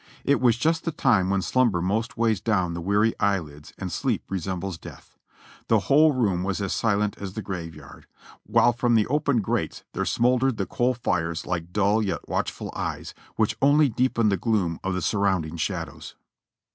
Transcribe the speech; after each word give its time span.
It 0.23 0.41
was 0.41 0.57
just 0.57 0.83
the 0.83 0.91
time 0.91 1.29
when 1.29 1.43
slumber 1.43 1.79
most 1.79 2.17
weighs 2.17 2.41
down 2.41 2.73
the 2.73 2.81
weary 2.81 3.13
eye 3.19 3.37
lids 3.37 3.71
and 3.77 3.91
sleep 3.91 4.23
resembles 4.29 4.79
death. 4.79 5.15
The 5.67 5.81
whole 5.81 6.11
room 6.11 6.43
was 6.43 6.59
as 6.59 6.73
silent 6.73 7.19
as 7.19 7.33
the 7.33 7.43
graveyard; 7.43 8.07
while 8.43 8.73
from 8.73 8.95
the 8.95 9.05
open 9.05 9.41
grates 9.41 9.83
there 9.93 10.03
smouldered 10.05 10.57
the 10.57 10.65
coal 10.65 10.95
fires 10.95 11.45
like 11.45 11.71
dull 11.71 12.01
yet 12.01 12.27
watchful 12.27 12.73
eyes, 12.75 13.13
which 13.35 13.55
only 13.61 13.89
deepened 13.89 14.31
the 14.31 14.37
gloom 14.37 14.79
of 14.83 14.95
the 14.95 15.03
surrounding 15.03 15.55
shadows. 15.55 16.15